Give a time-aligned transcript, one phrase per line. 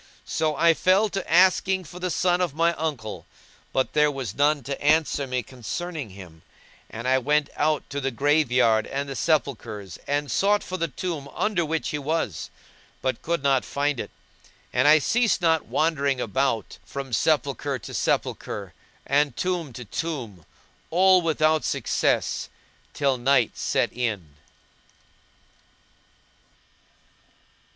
[0.25, 3.27] So I fell to asking for the son of my uncle;
[3.71, 6.41] but there was none to answer me concerning him;
[6.89, 10.87] and I went out to the grave yard and the sepulchres, and sought for the
[10.87, 12.49] tomb under which he was,
[13.03, 14.09] but could not find it;
[14.73, 18.73] and I ceased not wandering about from sepulchre to sepulchre,
[19.05, 20.47] and tomb to tomb,
[20.89, 22.49] all without success,
[22.95, 24.33] till night set in.